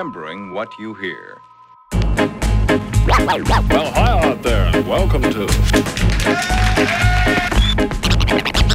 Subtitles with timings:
[0.00, 1.42] remembering what you hear.
[1.92, 2.30] Well,
[3.06, 5.46] hi out there, and welcome to.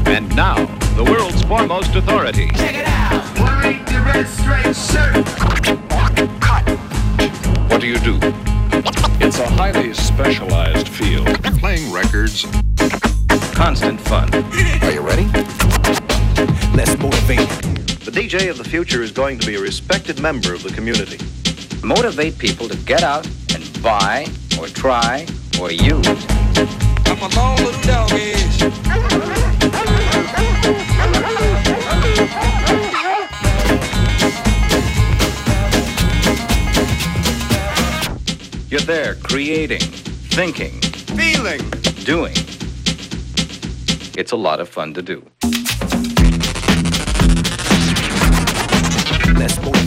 [0.06, 2.50] And now, the world's foremost authority.
[2.50, 3.24] Check it out.
[3.40, 5.26] Why ain't the red straight shirt?
[6.42, 6.70] Cut.
[7.72, 8.20] What do you do?
[9.20, 11.44] It's a highly specialized field.
[11.60, 12.46] Playing records.
[13.56, 14.32] Constant fun.
[14.32, 15.26] Are you ready?
[16.76, 17.65] Let's motivate.
[18.16, 21.18] DJ of the future is going to be a respected member of the community.
[21.86, 24.26] Motivate people to get out and buy,
[24.58, 25.28] or try,
[25.60, 26.26] or use.
[27.08, 28.62] I'm a long little dog is.
[38.72, 39.82] You're there creating,
[40.32, 40.80] thinking,
[41.18, 41.70] Feeling.
[42.06, 42.34] doing.
[44.18, 45.22] It's a lot of fun to do.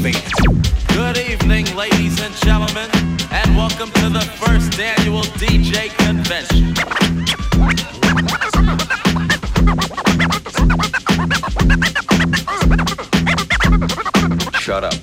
[0.00, 0.32] Let's.
[0.94, 2.88] Good evening, ladies and gentlemen,
[3.32, 6.74] and welcome to the first annual DJ convention.
[14.60, 14.94] Shut up.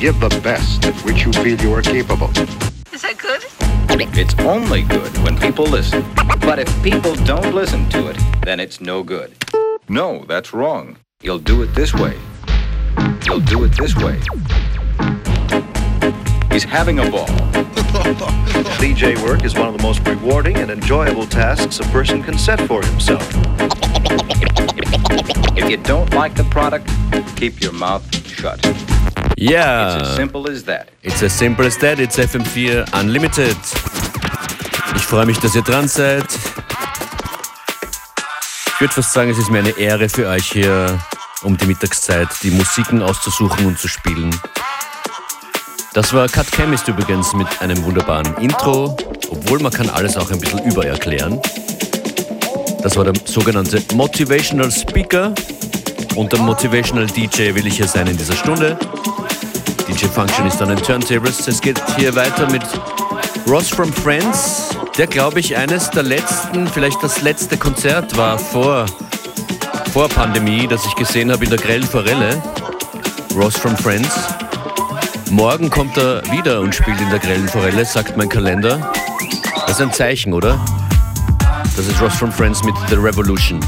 [0.00, 2.30] Give the best at which you feel you are capable.
[2.92, 3.44] Is that good?
[4.16, 6.02] It's only good when people listen.
[6.40, 9.34] But if people don't listen to it, then it's no good.
[9.88, 10.96] No, that's wrong.
[11.22, 12.18] You'll do it this way.
[13.24, 14.18] You'll do it this way.
[16.50, 17.26] He's having a ball.
[18.82, 22.60] DJ work is one of the most rewarding and enjoyable tasks a person can set
[22.62, 23.22] for himself.
[25.56, 26.90] If you don't like the product,
[27.36, 28.60] keep your mouth shut.
[29.36, 29.98] Yeah.
[29.98, 30.90] It's as simple as that.
[31.04, 32.00] it's as simple as that.
[32.00, 33.56] It's FM4 Unlimited.
[34.96, 36.26] Ich freue mich, dass ihr dran seid.
[38.82, 40.98] Ich würde fast sagen, es ist mir eine Ehre für euch hier
[41.44, 44.34] um die Mittagszeit die Musiken auszusuchen und zu spielen.
[45.92, 48.96] Das war Cut Chemist übrigens mit einem wunderbaren Intro,
[49.30, 51.40] obwohl man kann alles auch ein bisschen übererklären.
[52.82, 55.32] Das war der sogenannte Motivational Speaker
[56.16, 58.76] und der Motivational DJ will ich hier sein in dieser Stunde.
[59.86, 61.46] DJ Function ist an den Turntables.
[61.46, 62.64] Es geht hier weiter mit
[63.46, 68.86] Ross from Friends, der glaube ich eines der letzten, vielleicht das letzte Konzert war vor,
[69.92, 72.42] vor Pandemie, das ich gesehen habe in der Grellen Forelle.
[73.34, 74.14] Ross from Friends.
[75.30, 78.92] Morgen kommt er wieder und spielt in der Grellen Forelle, sagt mein Kalender.
[79.66, 80.60] Das ist ein Zeichen, oder?
[81.76, 83.60] Das ist Ross from Friends mit The Revolution.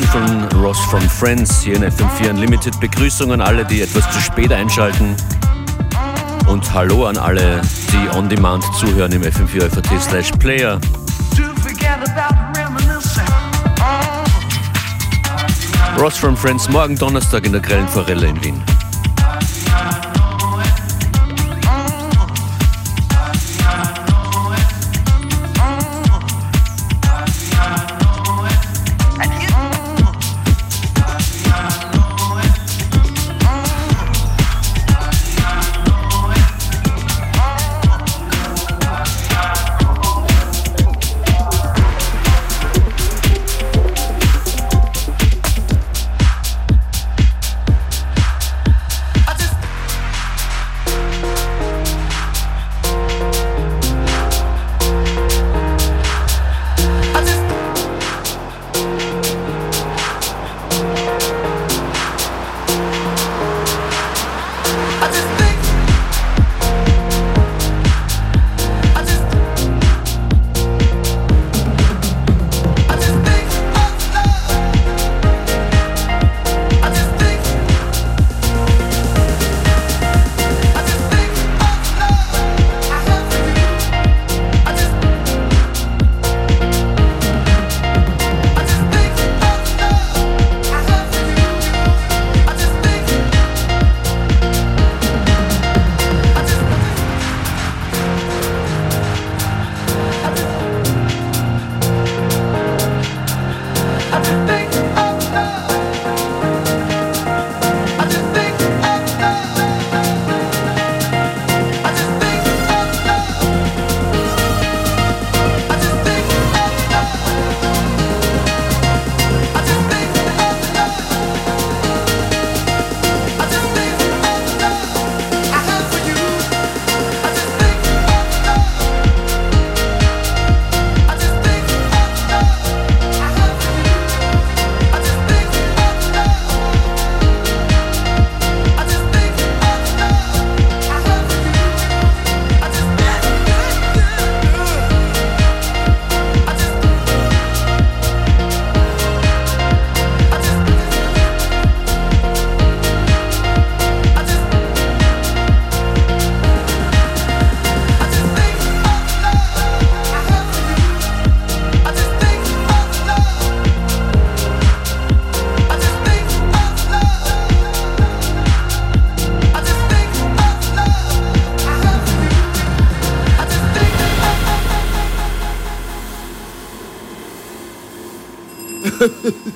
[0.00, 2.78] Revolution von Ross from Friends hier in FM4 Unlimited.
[2.80, 5.16] Begrüßung an alle, die etwas zu spät einschalten.
[6.48, 7.60] Und hallo an alle,
[7.92, 10.80] die on demand zuhören im FM4 FAT slash Player.
[15.98, 18.69] Ross from Friends morgen Donnerstag in der Grellen Forelle in Wien.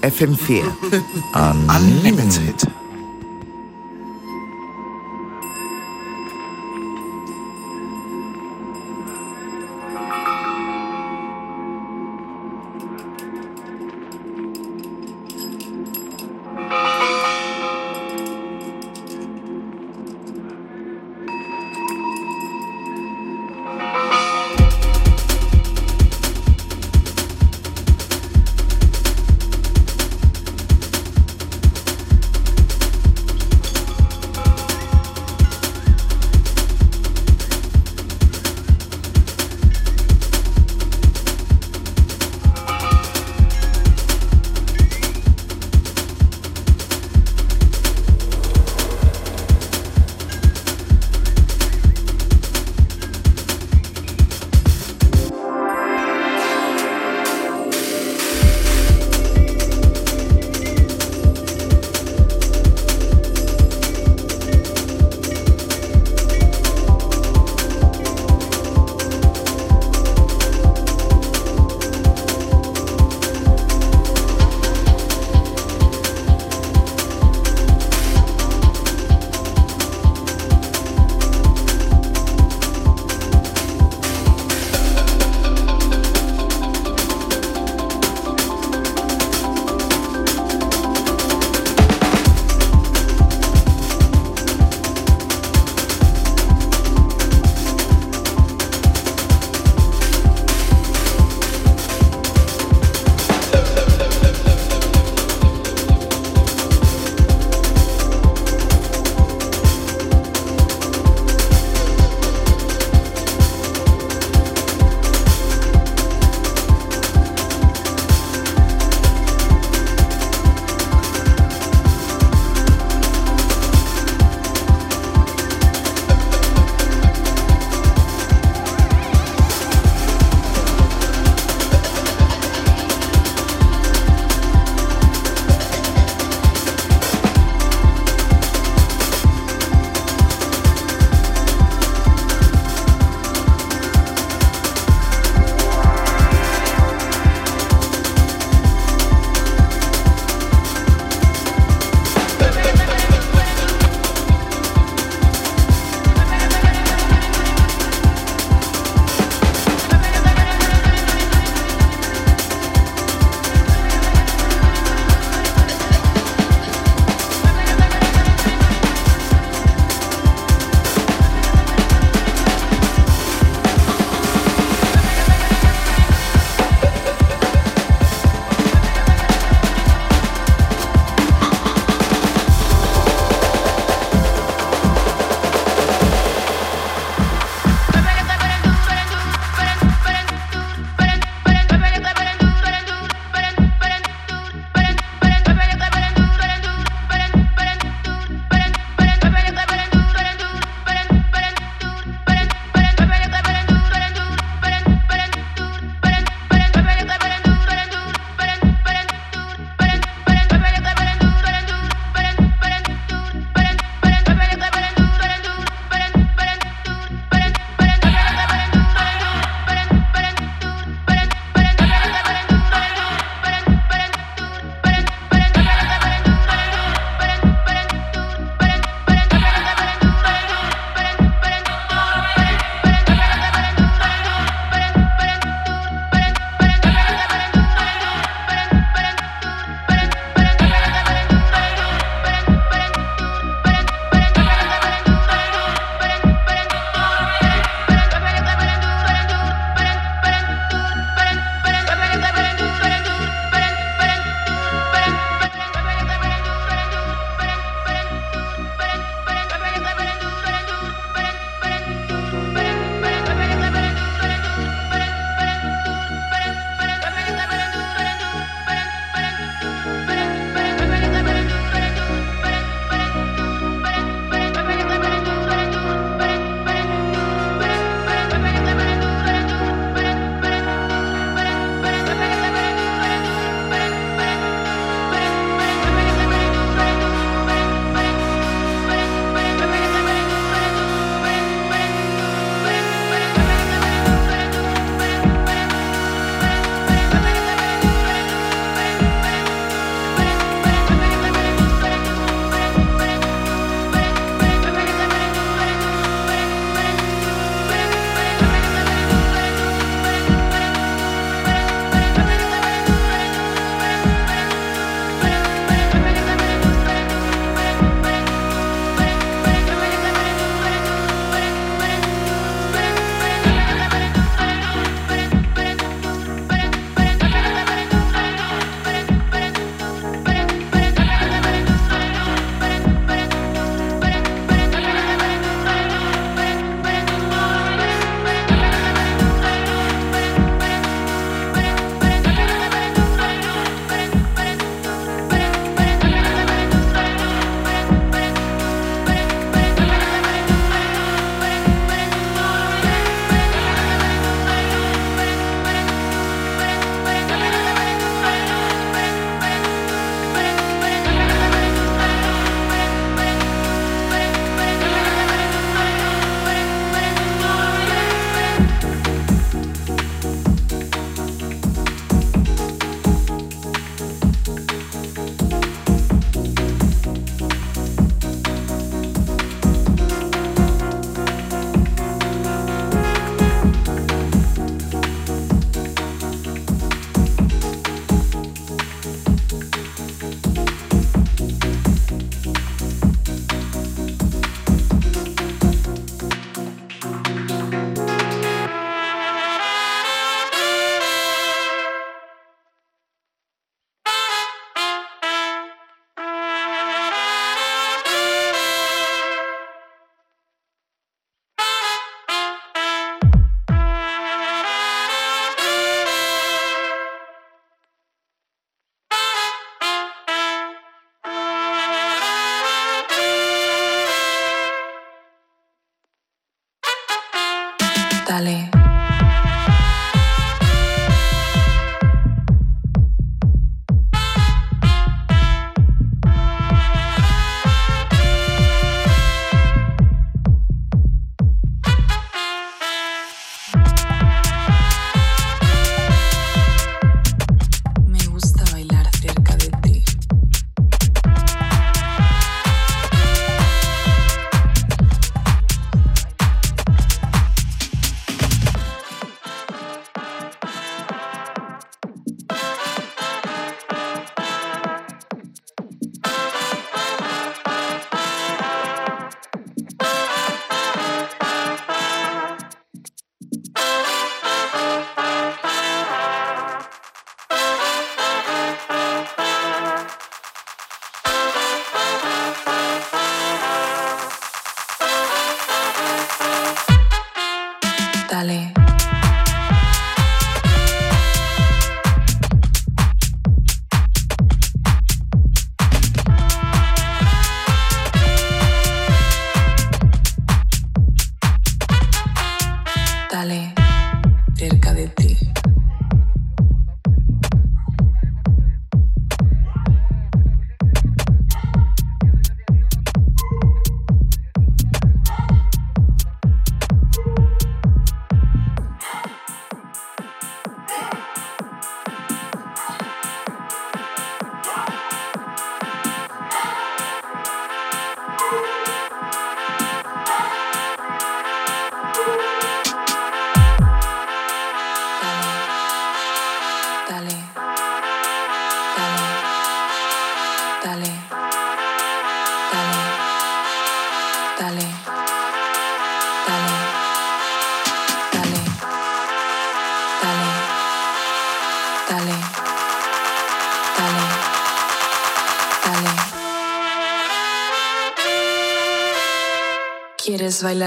[0.05, 0.65] FM4
[1.35, 2.84] Unlimited.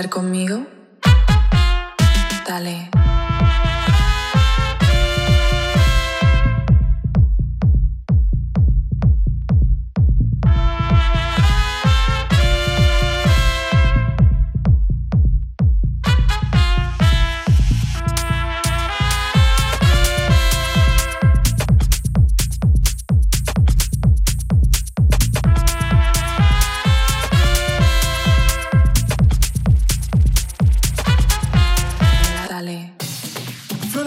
[0.06, 0.77] conmigo?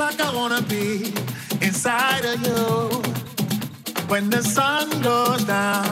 [0.00, 1.12] like I wanna be
[1.60, 2.88] inside of you.
[4.08, 5.84] When the sun goes down,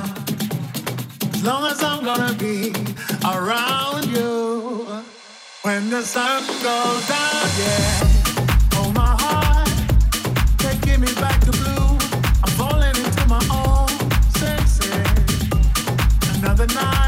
[1.34, 2.72] as long as I'm gonna be
[3.34, 4.86] around you.
[5.60, 8.78] When the sun goes down, yeah.
[8.78, 9.68] Oh, my heart,
[10.56, 11.88] taking me back to blue.
[12.44, 13.90] I'm falling into my own
[14.40, 14.88] senses.
[16.38, 17.07] Another night.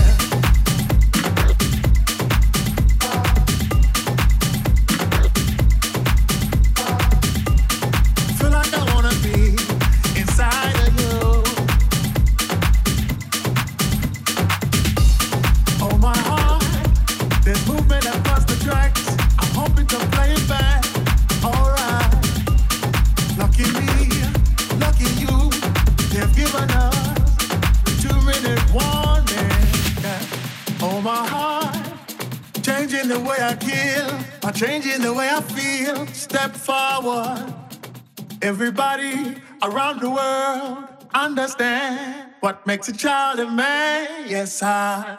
[38.61, 44.29] Everybody around the world understand what makes a child a man.
[44.29, 45.17] Yes, I,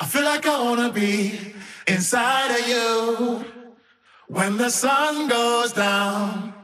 [0.00, 1.54] I feel like I wanna be
[1.86, 3.44] inside of you
[4.26, 6.54] when the sun goes down.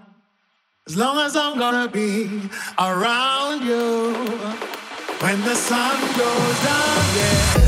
[0.88, 2.50] As long as I'm gonna be
[2.80, 4.12] around you
[5.20, 7.67] when the sun goes down, yeah.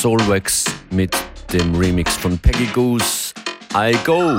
[0.00, 1.14] Soulwax mit
[1.52, 3.34] dem Remix von Peggy Goose.
[3.74, 4.38] I Go.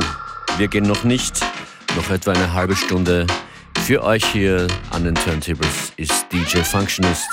[0.58, 1.40] Wir gehen noch nicht.
[1.96, 3.28] Noch etwa eine halbe Stunde.
[3.86, 7.30] Für euch hier an den Turntables ist DJ Functionist.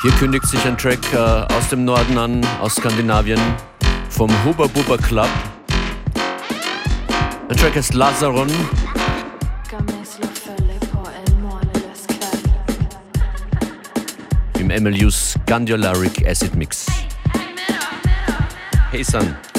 [0.00, 3.40] Hier kündigt sich ein Track äh, aus dem Norden an, aus Skandinavien,
[4.08, 5.28] vom Huba Buba Club.
[7.50, 8.48] Der Track heißt Lazaron.
[14.80, 16.86] MLU's Gandiolaric Acid Mix.
[18.90, 19.51] Hey son.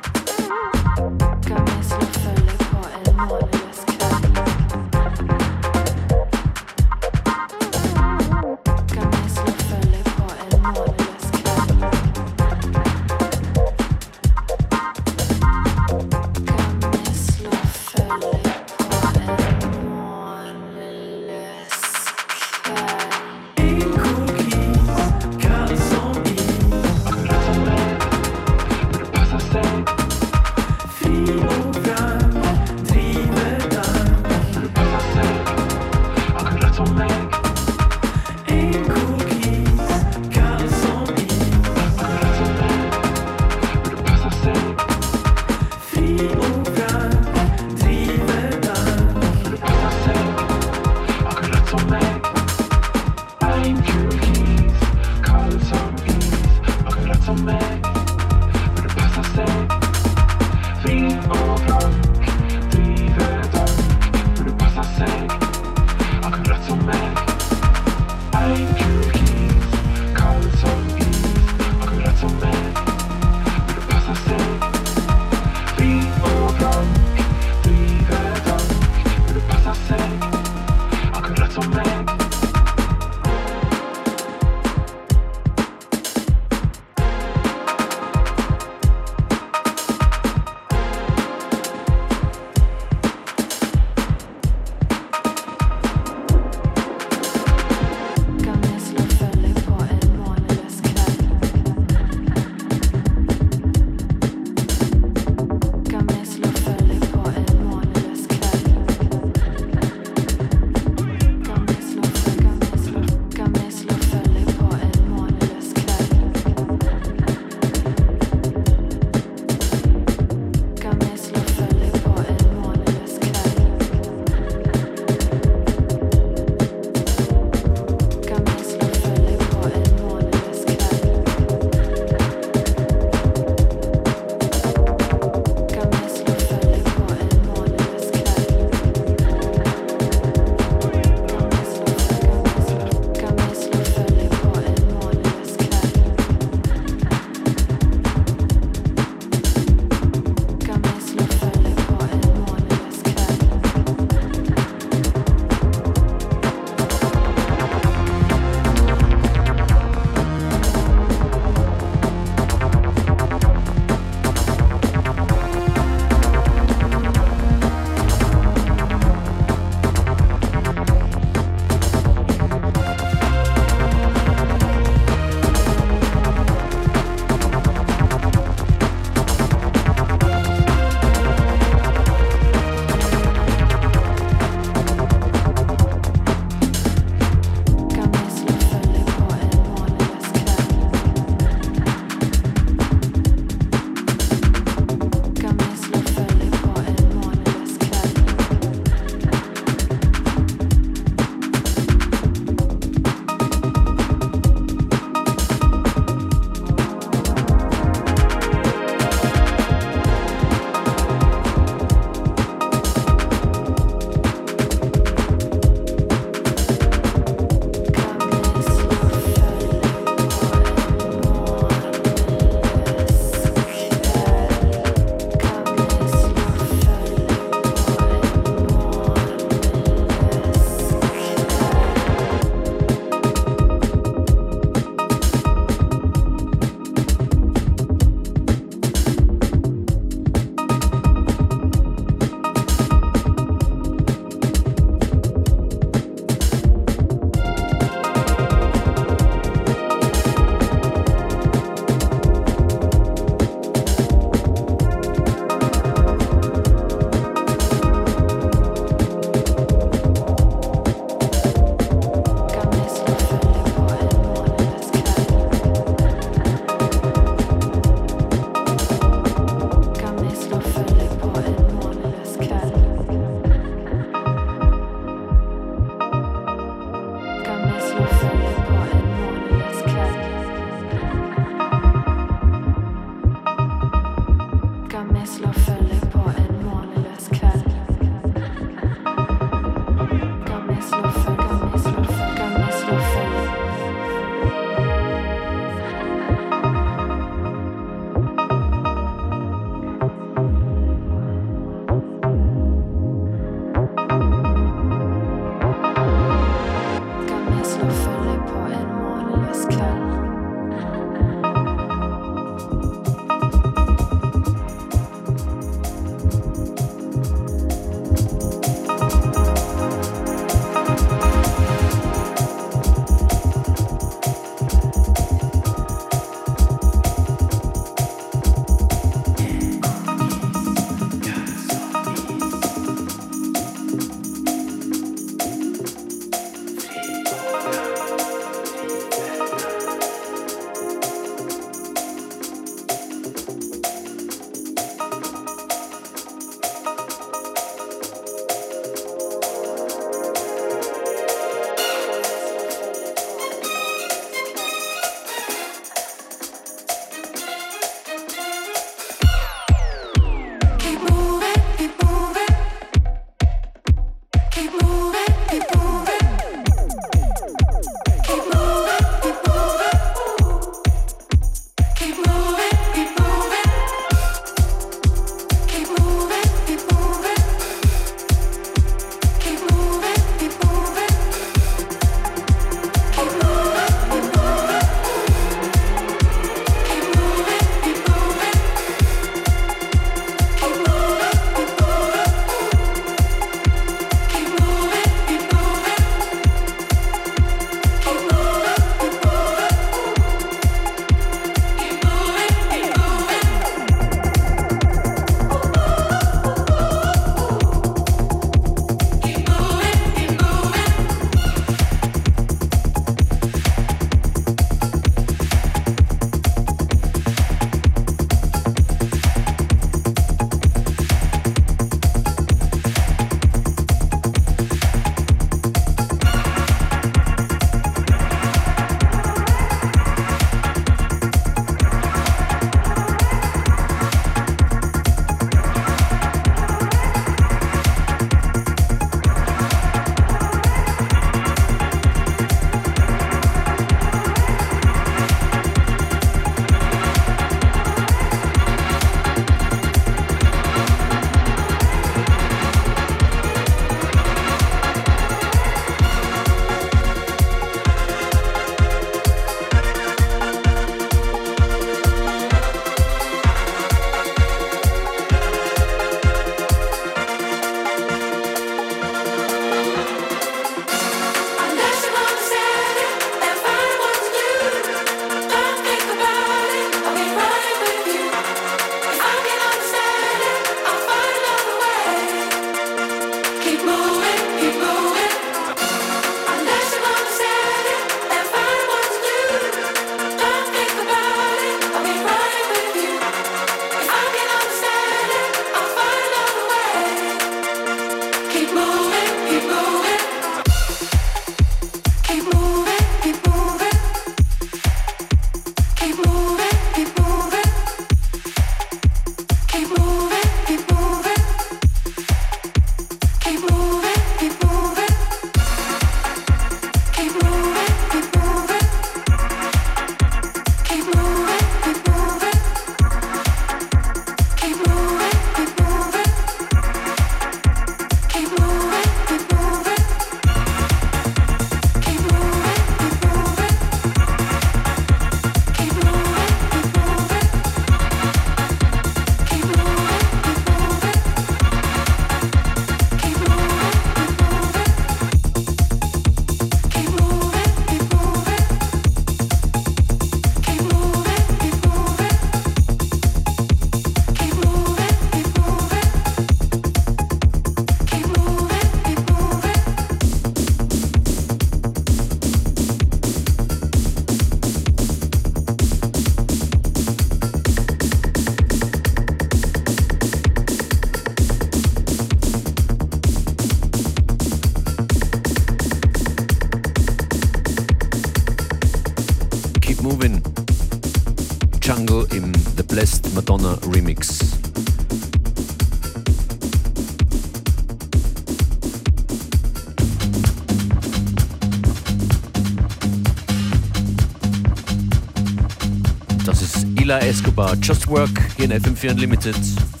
[597.31, 597.77] Escobar.
[597.77, 600.00] Just Work in FM4 Unlimited.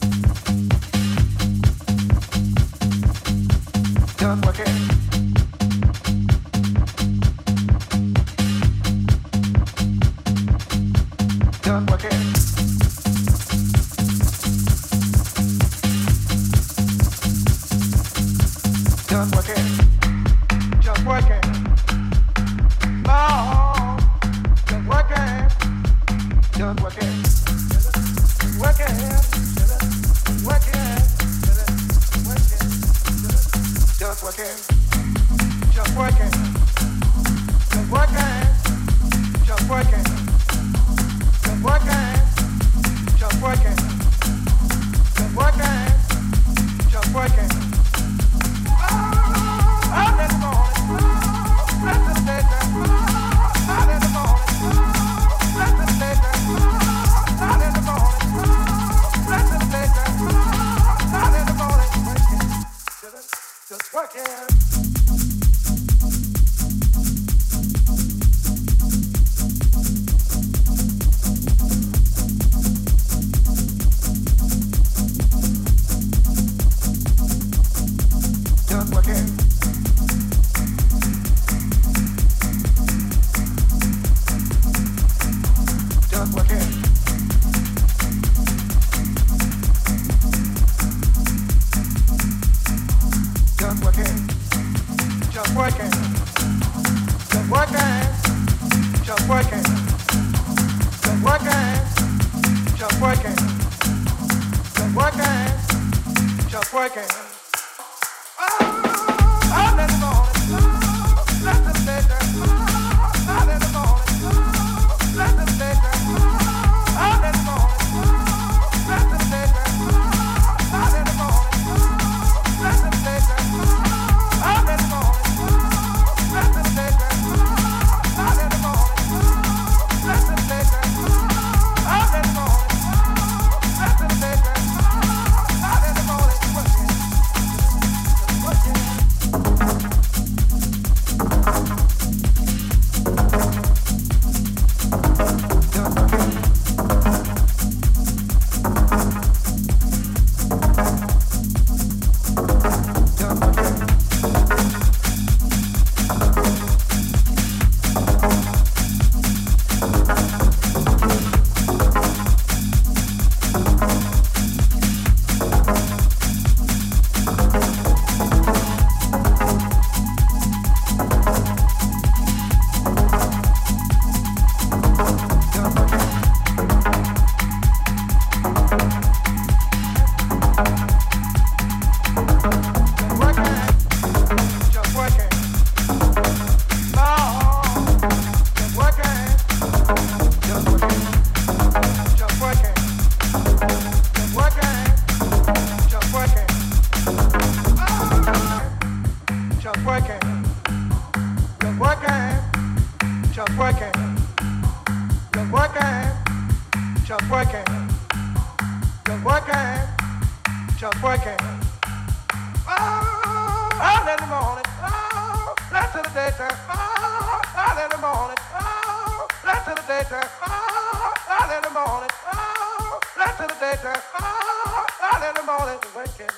[226.21, 226.33] Just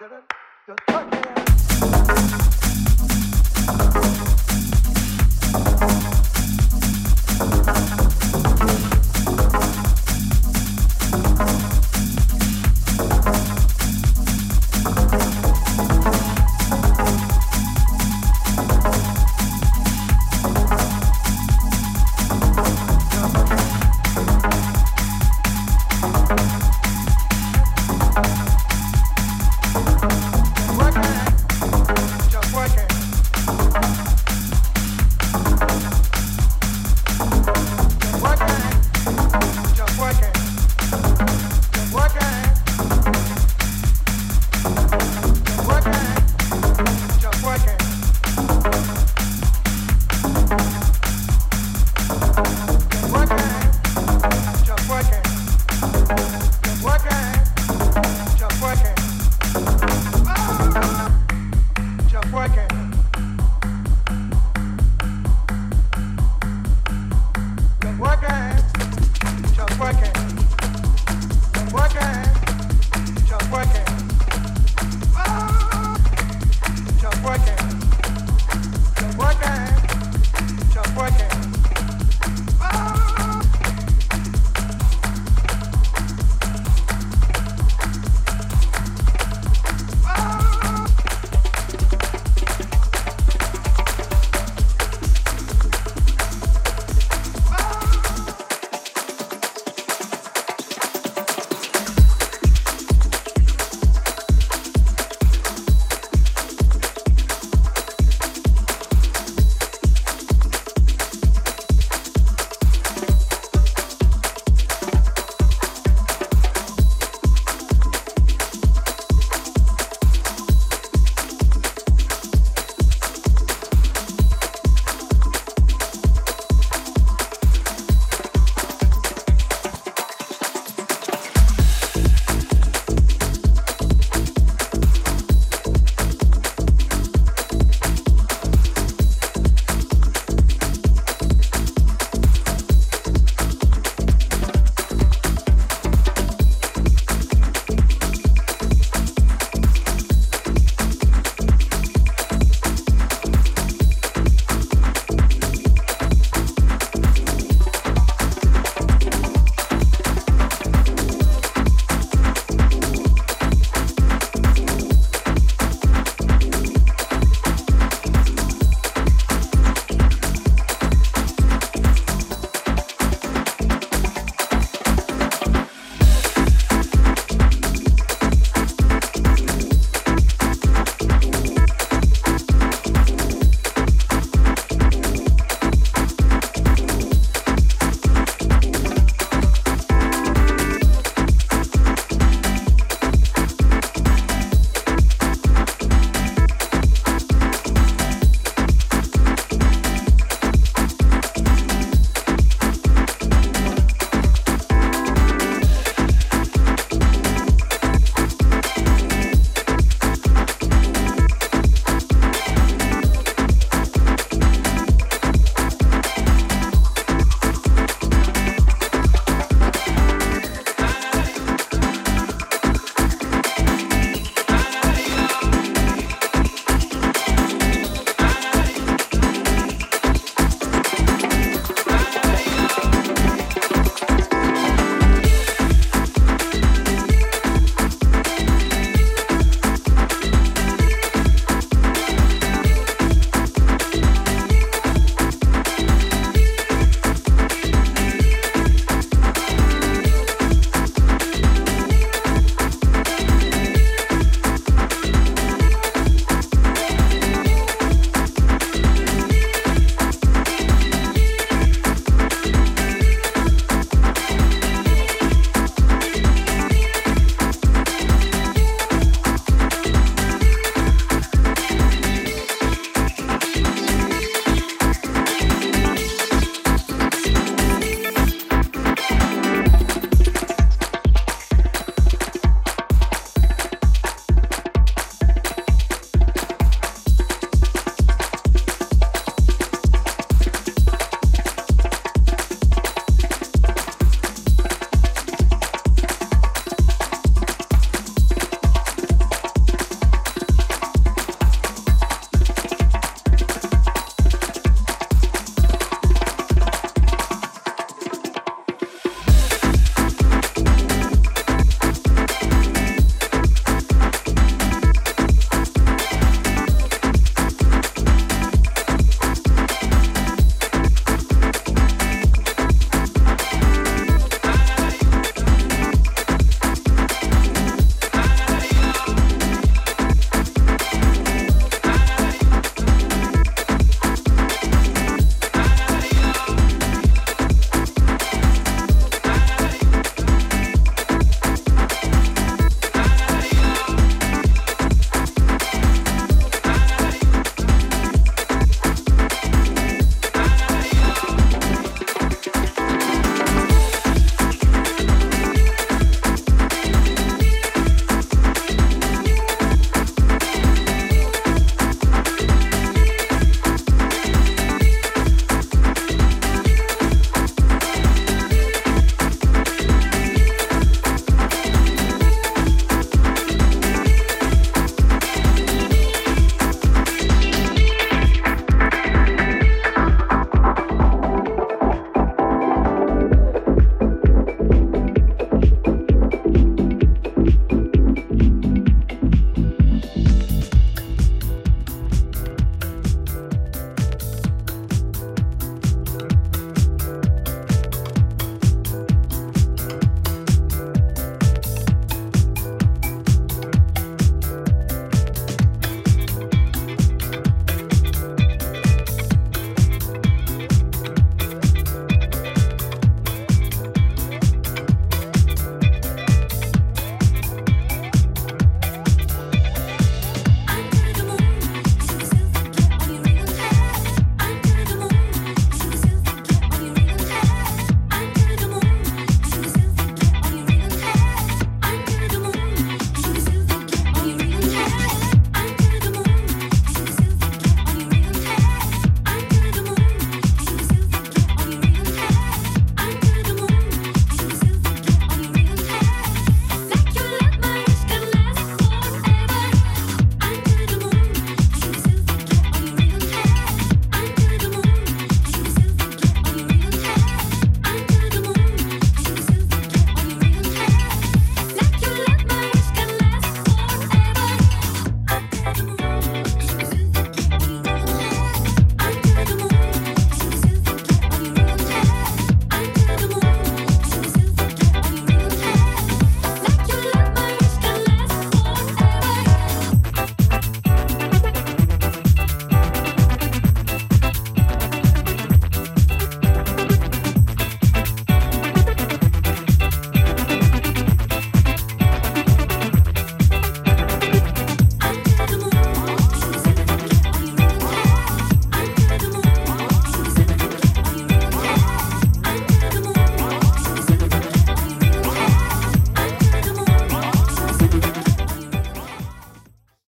[0.00, 0.24] like it.
[0.66, 1.14] Just like
[4.24, 4.29] it.